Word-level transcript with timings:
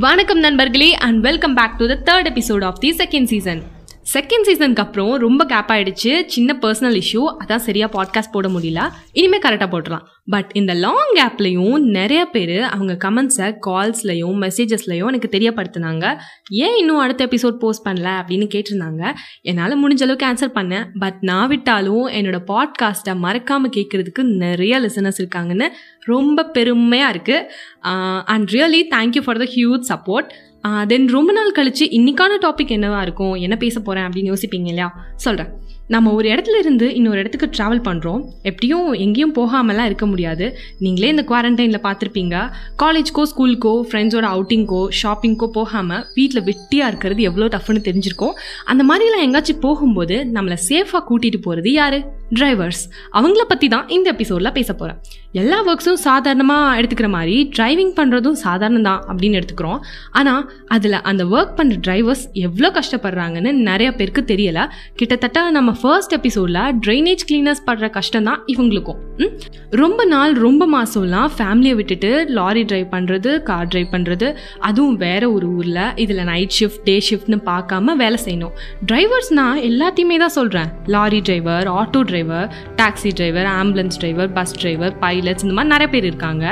வணக்கம் 0.00 0.38
நண்பர்களே 0.38 0.94
and 0.96 1.18
welcome 1.20 1.54
back 1.54 1.74
to 1.76 1.86
the 1.86 1.94
third 2.04 2.28
episode 2.28 2.64
of 2.64 2.78
the 2.78 2.90
second 2.98 3.24
season 3.24 3.60
second 4.04 4.46
சீசனுக்கு 4.46 4.82
அப்புறம் 4.82 5.10
ரொம்ப 5.24 5.42
கேப் 5.44 5.70
ஆயிடுச்சு. 5.72 6.12
சின்ன 6.26 6.56
பர்சனல் 6.62 6.96
இஷ்யூ 7.00 7.20
அதான் 7.42 7.64
சரியாக 7.66 7.90
பாட்காஸ்ட் 7.96 8.32
போட 8.32 8.48
முடியல. 8.48 8.80
இனிமேல் 9.12 9.42
கரெக்டாக 9.44 9.70
போட்டுலாம் 9.74 10.06
பட் 10.26 10.50
இந்த 10.60 10.72
லாங் 10.74 11.12
கேப்லையும் 11.18 11.78
நிறைய 11.96 12.22
பேர் 12.32 12.60
அவங்க 12.74 12.94
கமெண்ட்ஸை 13.04 13.48
கால்ஸ்லையும் 13.66 14.36
மெசேஜஸ்லையும் 14.44 15.08
எனக்கு 15.10 15.30
தெரியப்படுத்தினாங்க. 15.36 16.04
ஏன் 16.64 16.76
இன்னும் 16.80 17.00
அடுத்த 17.04 17.26
எபிசோட் 17.26 17.56
போஸ்ட் 17.62 17.86
பண்ணல 17.88 18.08
அப்படின்னு 18.20 18.46
கேட்டிருந்தாங்க. 18.54 19.02
என்னால் 19.42 19.80
முடிஞ்ச 19.82 20.02
அளவுக்கு 20.02 20.28
ஆன்சர் 20.30 20.54
பண்ணேன். 20.58 20.86
பட் 20.98 21.18
நான் 21.20 21.48
விட்டாலும் 21.48 22.06
என்னோட 22.18 22.40
பாட்காஸ்ட்டை 22.52 23.16
மறக்காமல் 23.16 23.76
கேட்குறதுக்கு 23.78 24.24
நிறைய 24.44 24.80
லிசனர்ஸ் 24.80 25.22
இருக்காங்கன்னு 25.22 25.68
ரொம்ப 26.12 26.48
பெருமையாக 26.56 27.12
இருக்குது 27.14 28.22
and 28.34 28.48
really 28.56 28.82
thank you 28.96 29.24
for 29.26 29.42
the 29.44 29.48
huge 29.56 29.92
support 29.92 30.32
then 30.62 31.06
ரொம்ப 31.08 31.32
நாள் 31.32 31.50
கழித்து 31.50 31.84
இன்னைக்கான 31.86 32.32
டாபிக் 32.42 32.74
என்னவா 32.76 33.00
இருக்கும்? 33.00 33.34
என்ன 33.34 33.56
பேச 33.56 33.80
போகிறேன் 33.80 34.06
அப்படின்னு 34.08 34.32
யோசிப்பீங்க 34.32 34.68
இல்லையா? 34.72 35.06
சொல்கிறேன் 35.16 35.50
நம்ம 35.86 36.12
ஒரு 36.12 36.28
இடத்துல 36.28 36.58
இருந்து 36.58 36.94
இன்னொரு 36.94 37.18
இடத்துக்கு 37.18 37.46
ட்ராவல் 37.56 37.82
பண்ணுறோம் 37.88 38.20
எப்படியும் 38.42 38.92
எங்கேயும் 38.92 39.34
போகாமலாம் 39.34 39.84
இருக்க 39.84 40.06
முடியாது. 40.06 40.58
நீங்களே 40.78 41.08
இந்த 41.08 41.24
குவாரண்டைனில் 41.28 41.84
பார்த்துருப்பீங்க. 41.86 42.36
காலேஜ்க்கோ 42.82 43.22
ஸ்கூலுக்கோ 43.32 43.74
ஃப்ரெண்ட்ஸோட 43.90 44.28
அவுட்டிங்க்கோ 44.34 44.88
ஷாப்பிங்க்கோ 45.02 45.46
போகாமல் 45.46 46.06
வீட்டில் 46.14 46.44
வெட்டியாக 46.44 46.86
இருக்கிறது 46.86 47.22
எவ்வளோ 47.22 47.46
டஃப்னு 47.46 47.86
தெரிஞ்சிருக்கோம். 47.88 48.32
அந்த 48.64 48.84
மாதிரிலாம் 48.84 49.26
எங்காச்சும் 49.26 49.60
போகும்போது 49.60 50.18
நம்மளை 50.34 50.58
சேஃபாக 50.68 51.04
கூட்டிகிட்டு 51.10 51.40
போகிறது 51.42 51.72
யார்? 51.72 52.20
டிரைவர்ஸ் 52.38 52.82
அவங்கள 53.18 53.42
பற்றி 53.48 53.66
தான் 53.68 53.88
இந்த 53.88 54.06
எபிசோடில் 54.14 54.54
பேச 54.58 54.70
போகிறேன் 54.72 54.98
எல்லா 55.40 55.58
ஒர்க்ஸும் 55.70 56.00
சாதாரணமாக 56.06 56.76
எடுத்துக்கிற 56.80 57.08
மாதிரி 57.16 57.36
டிரைவிங் 57.56 57.92
பண்ணுறதும் 57.98 58.38
சாதாரணம் 58.44 58.86
தான் 58.88 59.02
அப்படின்னு 59.10 59.38
எடுத்துக்கிறோம். 59.40 59.80
ஆனால் 60.20 60.42
அதில் 60.74 60.98
அந்த 61.10 61.22
ஒர்க் 61.34 61.54
பண்ணுற 61.58 61.76
டிரைவர்ஸ் 61.86 62.24
எவ்வளோ 62.46 62.70
கஷ்டப்படுறாங்கன்னு 62.78 63.52
நிறைய 63.68 63.88
பேருக்கு 63.98 64.24
தெரியலை. 64.32 64.64
கிட்டத்தட்ட 65.00 65.50
நம்ம 65.58 65.72
ஃபர்ஸ்ட் 65.82 66.16
எபிசோடில் 66.18 66.60
ட்ரைனேஜ் 66.86 67.24
கிளீனர்ஸ் 67.30 67.64
படுற 67.66 67.88
கஷ்டம் 67.98 68.28
தான் 68.30 68.42
இவங்களுக்கும். 68.54 69.00
ரொம்ப 69.80 70.04
நாள் 70.12 70.32
ரொம்ப 70.44 70.62
மாதம்லாம் 70.74 71.30
ஃபேமிலியை 71.36 71.74
விட்டுட்டு 71.78 72.10
லாரி 72.38 72.62
ட்ரைவ் 72.70 72.86
பண்ணுறது 72.94 73.30
கார் 73.48 73.68
ட்ரைவ் 73.72 73.90
பண்ணுறது 73.94 74.28
அதுவும் 74.68 74.96
வேற 75.04 75.22
ஒரு 75.30 75.46
ஊரில். 75.56 75.80
இதில் 76.04 76.22
நைட் 76.30 76.54
ஷிஃப்ட் 76.58 76.84
டே 76.84 76.94
ஷிஃப்ட்னு 77.08 77.38
பார்க்காம 77.50 77.94
வேலை 78.02 78.18
செய்யணும். 78.26 78.54
டிரைவர்ஸ்னால் 78.90 79.60
எல்லாத்தையுமே 79.70 80.16
தான் 80.24 80.34
சொல்கிறேன் 80.38 80.70
lorry 80.94 81.20
driver 81.28 81.68
auto 81.80 82.02
driver 82.10 82.48
taxi 82.80 83.12
driver 83.20 83.48
ambulance 83.58 84.00
driver 84.02 84.32
bus 84.38 84.56
driver 84.62 84.94
pilots 85.04 85.46
இந்த 85.46 85.56
மாதிரி 85.58 85.72
நிறைய 85.74 85.90
பேர் 85.94 86.08
இருக்காங்க. 86.10 86.46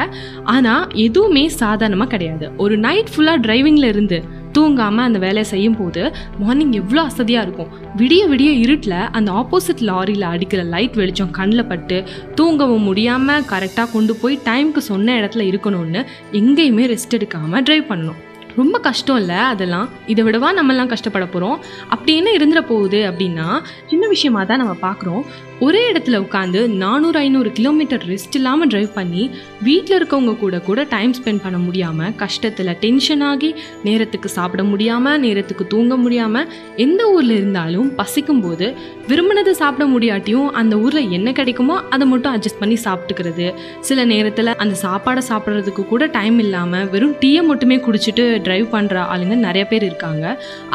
ஆனால் 0.54 0.86
எதுவுமே 1.06 1.48
சாதாரணமாக 1.62 2.10
கிடையாது. 2.16 2.48
ஒரு 2.56 2.76
நைட் 2.86 3.12
ஃபுல்லாக 3.14 3.44
டிரைவிங்கில் 3.46 3.90
இருந்து 3.94 4.20
தூங்காமல் 4.56 5.06
அந்த 5.08 5.18
வேலையை 5.24 5.46
செய்யும் 5.52 5.76
போது 5.80 6.02
மார்னிங் 6.42 6.74
எவ்வளோ 6.80 7.02
அசதியாக 7.10 7.46
இருக்கும். 7.46 7.70
விடிய 8.00 8.22
விடிய 8.32 8.52
இருட்டில் 8.64 8.96
அந்த 9.18 9.30
ஆப்போசிட் 9.40 9.84
லாரியில் 9.90 10.26
அடிக்கிற 10.32 10.62
லைட் 10.74 10.98
வெளிச்சம் 11.00 11.34
கண்ணில் 11.38 11.68
பட்டு 11.72 11.98
தூங்கவும் 12.40 12.88
முடியாமல் 12.90 13.46
கரெக்டாக 13.52 13.88
கொண்டு 13.96 14.14
போய் 14.22 14.42
டைமுக்கு 14.48 14.82
சொன்ன 14.90 15.16
இடத்துல 15.20 15.44
இருக்கணும்னு 15.50 16.02
எங்கேயுமே 16.40 16.86
ரெஸ்ட் 16.94 17.16
எடுக்காமல் 17.18 17.64
ட்ரைவ் 17.68 17.88
பண்ணணும். 17.92 18.18
ரொம்ப 18.60 18.76
கஷ்டம் 18.86 19.18
இல்லை 19.20 19.36
அதெல்லாம். 19.50 19.88
இதை 20.12 20.22
விடவா 20.26 20.48
நம்மலாம் 20.58 20.90
கஷ்டப்பட 20.92 21.26
போகிறோம் 21.26 21.58
அப்படி 21.92 22.12
என்ன 22.20 22.30
இருந்துட 22.38 22.60
போகுது 22.70 23.00
அப்படின்னா 23.10 23.46
சின்ன 23.90 24.04
விஷயமா 24.14 24.40
தான் 24.44 24.60
நம்ம 24.62 24.74
பார்க்குறோம். 24.86 25.22
ஒரே 25.64 25.80
இடத்துல 25.90 26.18
உட்காந்து 26.24 26.60
நானூறு 26.82 27.18
ஐநூறு 27.18 27.50
கிலோமீட்டர் 27.56 28.04
ரெஸ்ட் 28.10 28.36
இல்லாமல் 28.38 28.68
ட்ரைவ் 28.72 28.90
பண்ணி 28.98 29.22
வீட்டில் 29.62 29.96
இருக்கவங்க 29.98 30.32
கூட 30.42 30.58
கூட 30.68 30.80
டைம் 30.92 31.12
ஸ்பெண்ட் 31.18 31.42
பண்ண 31.44 31.58
முடியாமல் 31.64 32.12
கஷ்டத்தில் 32.22 32.70
டென்ஷன் 32.84 33.24
ஆகி 33.30 33.50
நேரத்துக்கு 33.86 34.28
சாப்பிட 34.36 34.62
முடியாமல் 34.70 35.18
நேரத்துக்கு 35.24 35.64
தூங்க 35.66 35.96
முடியாமல் 36.04 36.46
எந்த 36.84 37.02
ஊரில் 37.14 37.34
இருந்தாலும் 37.40 37.90
பசிக்கும் 37.98 38.40
போது 38.40 38.68
விரும்பினதை 39.10 39.54
சாப்பிட 39.60 39.84
முடியாட்டியும் 39.94 40.48
அந்த 40.60 40.74
ஊரில் 40.84 41.12
என்ன 41.18 41.28
கிடைக்குமோ 41.40 41.76
அதை 41.94 42.06
மட்டும் 42.12 42.32
அட்ஜஸ்ட் 42.34 42.60
பண்ணி 42.62 42.78
சாப்பிட்டுக்கிறது. 42.86 43.46
சில 43.88 44.04
நேரத்தில் 44.04 44.52
அந்த 44.62 44.74
சாப்பாடை 44.84 45.24
சாப்பிட்றதுக்கு 45.30 45.84
கூட 45.92 46.06
டைம் 46.16 46.38
இல்லாமல் 46.46 46.88
வெறும் 46.94 47.14
டீயை 47.22 47.44
மட்டுமே 47.50 47.78
குடிச்சிட்டு 47.88 48.26
ட்ரைவ் 48.48 48.66
பண்ணுற 48.76 48.96
ஆளுங்க 49.12 49.38
நிறைய 49.46 49.66
பேர் 49.72 49.88
இருக்காங்க. 49.90 50.24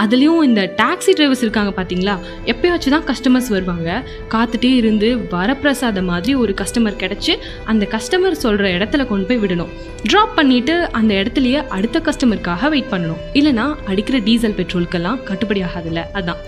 அதுலேயும் 0.03 0.41
இந்த 0.49 0.61
டாக்ஸி 0.83 1.13
டிரைவர்ஸ் 1.17 1.45
இருக்காங்க 1.47 1.73
பார்த்தீங்களா 1.81 2.17
எப்பயாச்சும் 2.53 2.97
தான் 2.97 3.07
கஸ்டமர்ஸ் 3.11 3.51
வருவாங்க. 3.57 3.89
காத்துட்டே 4.35 4.73
இருந்து 4.75 5.09
வரப்பிரசாத 5.31 6.03
மாதிரி 6.03 6.35
ஒரு 6.35 6.53
கஸ்டமர் 6.61 6.99
கிடச்சி 7.01 7.33
அந்த 7.65 7.87
கஸ்டமர் 7.91 8.37
சொல்கிற 8.43 8.69
இடத்துல 8.77 9.05
கொண்டு 9.07 9.25
போய் 9.25 9.41
விடணும். 9.43 9.71
ட்ராப் 10.09 10.35
பண்ணிட்டு 10.35 10.91
அந்த 10.91 11.11
இடத்துலையே 11.13 11.67
அடுத்த 11.67 12.01
கஸ்டமருக்காக 12.05 12.69
வெயிட் 12.69 12.91
பண்ணணும். 12.91 13.21
இல்லைனா 13.33 13.65
அடிக்கிற 13.85 14.19
டீசல் 14.19 14.57
பெட்ரோலுக்கெல்லாம் 14.59 15.19
கட்டுப்படி 15.23 15.63
ஆகாதுல்ல. 15.69 16.03
அதான். 16.13 16.39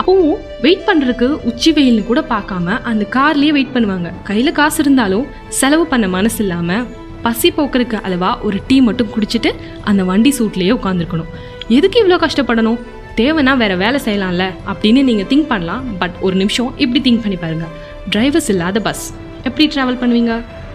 அப்பவும் 0.00 0.36
வெயிட் 0.60 0.86
பண்ணுறதுக்கு 0.86 1.28
உச்சி 1.50 1.72
வெயில்னு 1.72 2.04
கூட 2.04 2.20
பார்க்காம 2.20 2.78
அந்த 2.82 3.06
கார்லேயே 3.16 3.54
வெயிட் 3.58 3.74
பண்ணுவாங்க. 3.74 4.10
கையில் 4.22 4.52
காசு 4.52 4.80
இருந்தாலும் 4.82 5.26
செலவு 5.48 5.86
பண்ண 5.86 6.08
மனசு 6.08 6.40
இல்லாமல் 6.44 6.86
பசி 7.22 7.48
போக்குறதுக்கு 7.56 7.98
அளவாக 8.02 8.42
ஒரு 8.46 8.58
டீ 8.66 8.80
மட்டும் 8.80 9.12
குடிச்சிட்டு 9.14 9.50
அந்த 9.84 10.04
வண்டி 10.04 10.34
சூட்லேயே 10.38 10.74
உட்காந்துருக்கணும் 10.78 11.30
எதுக்கு 11.68 11.96
இவ்வளோ 12.02 12.16
கஷ்டப்படணும்? 12.24 12.76
தேவைன்னா 13.20 13.52
வேற 13.62 13.72
வேலை 13.82 13.98
செய்யலாம்ல 14.06 14.44
அப்படின்னு 14.70 15.02
நீங்கள் 15.08 15.28
திங்க் 15.30 15.50
பண்ணலாம். 15.52 15.84
பட் 16.00 16.16
ஒரு 16.26 16.36
நிமிஷம் 16.42 16.70
இப்படி 16.84 17.00
திங்க் 17.06 17.22
பண்ணி 17.24 17.38
பாருங்க. 17.44 17.66
டிரைவர்ஸ் 18.14 18.50
இல்லாத 18.54 18.80
பஸ் 18.88 19.04
எப்படி 19.48 19.66
ட்ராவல் 19.74 20.00
பண்ணுவீங்க? 20.02 20.34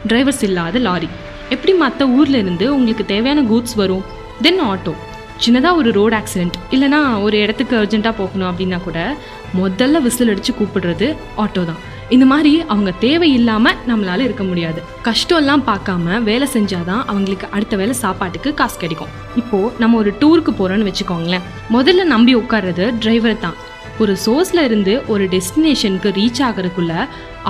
டிரைவர்ஸ் 0.10 0.44
இல்லாத 0.48 0.80
லாரி 0.88 1.10
எப்படி 1.56 1.74
மற்ற 1.84 2.08
ஊர்ல 2.18 2.38
இருந்து 2.44 2.66
உங்களுக்கு 2.76 3.06
தேவையான 3.14 3.42
கூட்ஸ் 3.52 3.78
வரும்? 3.82 4.04
தென் 4.46 4.62
ஆட்டோ 4.72 4.94
சின்னதாக 5.46 5.80
ஒரு 5.82 5.90
ரோட் 5.98 6.16
ஆக்சிடென்ட் 6.18 6.58
இல்லைனா 6.76 7.00
ஒரு 7.26 7.36
இடத்துக்கு 7.44 7.76
அர்ஜென்ட்டாக 7.82 8.16
போகணும் 8.18 8.50
அப்படின்னா 8.52 8.80
கூட 8.88 9.00
முதல்ல 9.62 10.02
விசில் 10.08 10.32
அடித்து 10.34 10.54
கூப்பிடுறது 10.60 11.08
ஆட்டோ 11.44 11.62
தான். 11.70 11.82
இந்த 12.16 12.26
மாதிரி 12.26 12.52
அவங்க 12.74 12.92
தேவையில்லாமல் 12.92 13.78
நம்மளால 13.88 14.20
இருக்க 14.20 14.44
முடியாது. 14.44 14.80
கஷ்டம்லாம் 15.04 15.66
பார்க்காம 15.70 16.24
வேலை 16.24 16.48
செஞ்சாதான் 16.54 17.04
அவங்களுக்கு 17.12 17.48
அடுத்த 17.52 17.76
வேலை 17.82 17.94
சாப்பாட்டுக்கு 18.04 18.54
காசு 18.54 18.78
கிடைக்கும். 18.80 19.12
இப்போ 19.36 19.60
நம்ம 19.80 19.98
ஒரு 19.98 20.14
டூருக்கு 20.20 20.52
போறோம்னு 20.60 20.90
வச்சுக்கோங்களேன். 20.90 21.46
முதல்ல 21.74 22.04
நம்பி 22.04 22.36
உட்கார்றது 22.36 22.86
டிரைவர் 23.00 23.44
தான். 23.46 23.58
ஒரு 24.02 24.14
சோர்ஸில் 24.26 24.62
இருந்து 24.68 24.94
ஒரு 25.14 25.24
டெஸ்டினேஷனுக்கு 25.34 26.10
ரீச் 26.18 26.42
ஆகிறதுக்குள்ள 26.48 26.94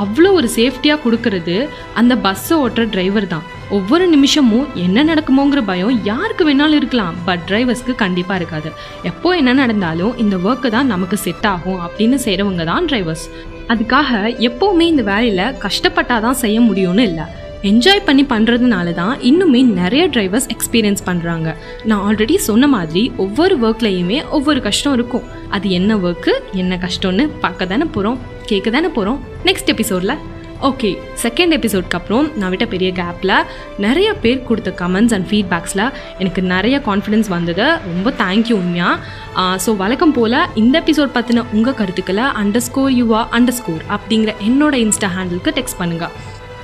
அவ்வளோ 0.01 0.29
ஒரு 0.39 0.47
சேஃப்டியாக 0.56 1.01
கொடுக்கறது 1.03 1.56
அந்த 2.00 2.13
பஸ்ஸை 2.25 2.56
ஓட்டுற 2.63 2.84
டிரைவர் 2.94 3.28
தான். 3.34 3.45
ஒவ்வொரு 3.78 4.06
நிமிஷமும் 4.13 4.67
என்ன 4.85 5.03
நடக்குமோங்கிற 5.09 5.62
பயம் 5.69 6.00
யாருக்கு 6.09 6.45
வேணாலும் 6.50 6.79
இருக்கலாம். 6.79 7.16
பட் 7.28 7.44
டிரைவர்ஸ்க்கு 7.50 7.95
கண்டிப்பாக 8.03 8.39
இருக்காது. 8.41 8.72
எப்போ 9.12 9.31
என்ன 9.41 9.53
நடந்தாலும் 9.62 10.17
இந்த 10.23 10.38
ஒர்க்கு 10.47 10.72
தான் 10.78 10.91
நமக்கு 10.94 11.19
செட் 11.25 11.47
ஆகும் 11.53 11.81
அப்படின்னு 11.85 12.19
செய்கிறவங்க 12.25 12.66
தான் 12.72 12.88
டிரைவர்ஸ் 12.91 13.28
அதுக்காக 13.73 14.09
எப்போவுமே 14.50 14.88
இந்த 14.94 15.06
வேலையில் 15.12 15.56
கஷ்டப்பட்டாதான் 15.66 16.41
செய்ய 16.44 16.59
முடியும்னு 16.69 17.06
இல்லை. 17.12 17.28
என்ஜாய் 17.69 18.05
பண்ணி 18.05 18.23
பண்ணுறதுனால 18.23 18.94
தான் 18.94 19.19
இன்னுமே 19.19 19.63
நிறைய 19.63 20.07
டிரைவர்ஸ் 20.07 20.47
எக்ஸ்பீரியன்ஸ் 20.53 21.03
பண்ணுறாங்க 21.05 21.55
நான் 21.83 22.01
ஆல்ரெடி 22.07 22.35
சொன்ன 22.35 22.67
மாதிரி 22.67 23.11
ஒவ்வொரு 23.17 23.55
ஒர்க்லையுமே 23.59 24.29
ஒவ்வொரு 24.29 24.61
கஷ்டம் 24.61 24.94
இருக்கும். 24.94 25.23
அது 25.49 25.69
என்ன 25.69 25.97
ஒர்க்கு 25.97 26.33
என்ன 26.51 26.75
கஷ்டம்னு 26.75 27.29
பார்க்க 27.39 27.66
தானே 27.66 27.85
போகிறோம் 27.85 28.19
கேட்க 28.45 28.69
தானே 28.69 28.88
போகிறோம் 28.88 29.19
நெக்ஸ்ட் 29.45 29.69
எபிசோடில் 29.69 30.16
ஓகே 30.61 30.97
செகண்ட் 31.23 31.53
எபிசோட்க்கு 31.57 31.97
அப்புறம் 32.00 32.38
நான் 32.38 32.50
விட்ட 32.50 32.66
பெரிய 32.66 32.91
கேப்பில் 32.91 33.35
நிறைய 33.77 34.13
பேர் 34.13 34.44
கொடுத்த 34.44 34.73
கமெண்ட்ஸ் 34.81 35.13
அண்ட் 35.13 35.27
ஃபீட்பேக்ஸில் 35.29 35.85
எனக்கு 36.17 36.41
நிறைய 36.41 36.81
கான்ஃபிடென்ஸ் 36.85 37.27
வந்தது. 37.27 37.66
ரொம்ப 37.85 38.13
தேங்க்யூ 38.17 38.53
உண்மையாக 38.53 39.57
ஸோ 39.66 39.75
வழக்கம் 39.75 40.11
போல் 40.11 40.47
இந்த 40.55 40.83
எபிசோட் 40.83 41.16
பற்றின 41.16 41.45
உங்கள் 41.53 41.73
கருத்துக்களை 41.73 42.23
under 42.23 42.66
score 42.69 42.91
Yuva 42.91 43.27
under 43.31 43.59
score 43.61 43.81
அப்படிங்கிற 43.89 44.33
என்னோட 44.50 44.75
இன்ஸ்டா 44.85 45.11
ஹேண்டிலுக்கு 45.17 45.57
டெக்ஸ்ட் 45.59 45.81
பண்ணுங்கள் 45.81 46.13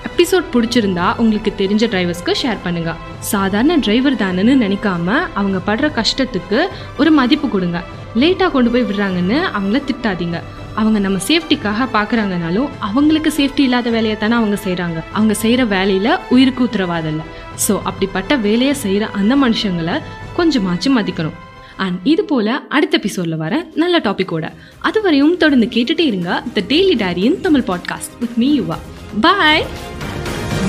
எபிசோட் 0.10 0.52
பிடிச்சிருந்தா 0.54 1.16
உங்களுக்கு 1.18 1.54
தெரிஞ்ச 1.58 1.86
டிரைவர்ஸ்க்கு 1.94 2.34
ஷேர் 2.42 2.64
பண்ணுங்க. 2.64 2.96
சாதாரண 3.20 3.76
டிரைவர் 3.76 4.14
தானேன்னு 4.14 4.54
நினைக்காம 4.64 5.18
அவங்க 5.34 5.60
படுற 5.68 5.88
கஷ்டத்துக்கு 6.00 6.60
ஒரு 6.98 7.12
மதிப்பு 7.12 7.50
கொடுங்க. 7.50 7.84
லேட்டாக 8.16 8.52
கொண்டு 8.52 8.70
போய் 8.70 8.88
விடுறாங்கன்னு 8.90 9.40
அவங்கள 9.58 9.82
திட்டாதீங்க. 9.90 10.40
அவங்க 10.76 11.00
நம்ம 11.00 11.20
சேஃப்டிக்காக 11.28 11.88
பார்க்குறாங்கனாலும் 11.94 12.70
அவங்களுக்கு 12.80 13.30
சேஃப்டி 13.38 13.60
இல்லாத 13.60 13.90
வேலையை 13.90 14.18
தானே 14.18 14.36
அவங்க 14.36 14.58
செய்கிறாங்க 14.66 15.04
அவங்க 15.14 15.34
செய்கிற 15.34 15.66
வேலையில் 15.66 16.20
உயிருக்கு 16.30 16.64
உத்தரவாதம் 16.64 17.12
இல்லை. 17.12 17.26
ஸோ 17.68 17.76
அப்படிப்பட்ட 17.84 18.36
வேலையை 18.36 18.74
செய்கிற 18.74 19.06
அந்த 19.08 19.36
மனுஷங்களை 19.36 19.96
கொஞ்சமாச்சும் 20.38 20.98
மதிக்கணும். 21.00 21.38
அண்ட் 21.78 21.98
இது 22.04 22.24
போல 22.24 22.62
அடுத்த 22.70 22.98
எபிசோடில் 22.98 23.38
வர 23.38 23.66
நல்ல 23.76 23.98
டாப்பிக்கோட 24.00 24.46
அதுவரையும் 24.84 25.38
தொடர்ந்து 25.38 25.68
கேட்டுட்டே 25.76 26.00
இருங்க. 26.00 26.44
The 26.54 26.62
daily 26.62 26.96
டைரியின் 27.04 27.42
Tamil 27.42 27.68
podcast 27.68 28.16
with 28.20 28.38
me 28.38 28.60
Yuva 28.60 28.80
bye 29.22 29.64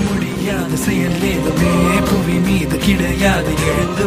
முடியாத 0.05 0.77
செயல் 0.77 1.19
ஏதுமே 1.31 1.73
புவி 2.11 2.37
மீது 2.39 2.77
கிடையாது. 2.79 3.53
எழுந்து 3.71 4.05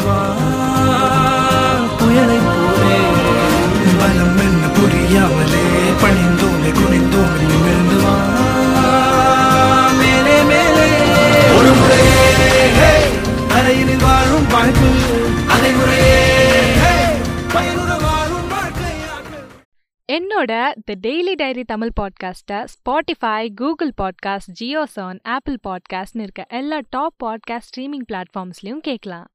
என்னோட 20.42 20.60
த 20.86 20.94
டெய்லி 21.02 21.34
டைரி 21.36 21.64
தமிழ் 21.64 21.92
பாட்காஸ்ட்டை 22.00 22.60
Spotify 22.74 23.42
Google 23.56 23.92
podcast 24.02 24.54
JioSaavn 24.60 25.20
Apple 25.30 25.58
பாட்காஸ்ட்னு 25.68 26.26
இருக்க 26.26 26.46
எல்லா 26.52 26.80
டாப் 26.90 27.18
பாட்காஸ்ட் 27.26 27.70
ஸ்ட்ரீமிங் 27.72 28.08
பிளாட்ஃபார்ம்ஸ்லையும் 28.12 28.82
கேட்கலாம் 28.82 29.32